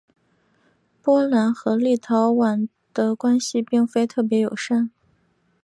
[1.03, 4.89] 波兰和立陶宛的关系并非特别友善。